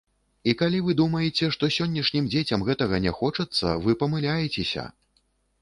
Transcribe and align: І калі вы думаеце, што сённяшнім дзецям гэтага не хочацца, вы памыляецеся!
І 0.51 0.53
калі 0.61 0.79
вы 0.85 0.95
думаеце, 1.01 1.49
што 1.57 1.69
сённяшнім 1.75 2.31
дзецям 2.37 2.65
гэтага 2.71 3.03
не 3.07 3.15
хочацца, 3.21 3.77
вы 3.85 3.97
памыляецеся! 4.03 4.91